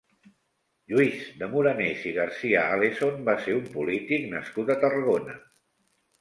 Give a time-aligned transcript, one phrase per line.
[0.93, 5.39] Lluís de Morenés i García-Alesson va ser un polític nascut a Tarragona.